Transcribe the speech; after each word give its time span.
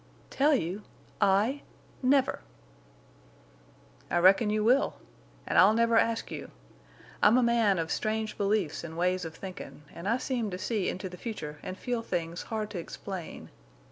"Tell 0.31 0.55
you! 0.55 0.81
I? 1.21 1.61
Never!" 2.01 2.39
"I 4.09 4.17
reckon 4.17 4.49
you 4.49 4.63
will. 4.63 4.95
An' 5.45 5.57
I'll 5.57 5.75
never 5.75 5.95
ask 5.95 6.31
you. 6.31 6.49
I'm 7.21 7.37
a 7.37 7.43
man 7.43 7.77
of 7.77 7.91
strange 7.91 8.35
beliefs 8.35 8.83
an' 8.83 8.95
ways 8.95 9.25
of 9.25 9.35
thinkin', 9.35 9.83
an' 9.93 10.07
I 10.07 10.17
seem 10.17 10.49
to 10.49 10.57
see 10.57 10.89
into 10.89 11.07
the 11.07 11.17
future 11.17 11.59
an' 11.61 11.75
feel 11.75 12.01
things 12.01 12.41
hard 12.49 12.71
to 12.71 12.79
explain. 12.79 13.51